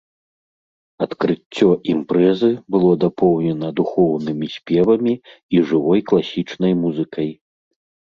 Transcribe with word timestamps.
Адкрыццё 1.05 1.67
імпрэзы 1.93 2.49
было 2.77 2.91
дапоўнена 3.05 3.67
духоўнымі 3.83 4.47
спевамі 4.57 5.13
і 5.23 5.57
жывой 5.71 5.99
класічнай 6.13 6.73
музыкай. 6.85 7.29